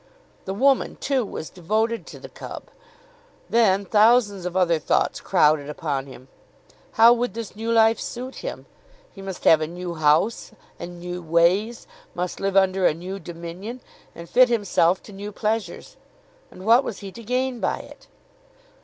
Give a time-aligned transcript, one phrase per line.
[0.45, 2.71] The woman, too, was devoted to the cub!
[3.51, 6.27] Then thousands of other thoughts crowded upon him.
[6.93, 8.65] How would this new life suit him?
[9.13, 11.85] He must have a new house, and new ways;
[12.15, 13.79] must live under a new dominion,
[14.15, 15.97] and fit himself to new pleasures.
[16.49, 18.07] And what was he to gain by it?